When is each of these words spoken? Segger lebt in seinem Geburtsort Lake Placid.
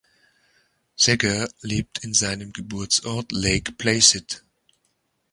Segger 0.95 1.47
lebt 1.61 2.03
in 2.03 2.15
seinem 2.15 2.53
Geburtsort 2.53 3.31
Lake 3.31 3.71
Placid. 3.73 4.43